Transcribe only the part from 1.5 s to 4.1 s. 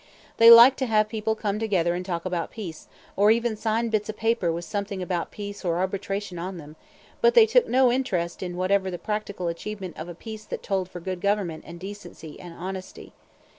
together and talk about peace, or even sign bits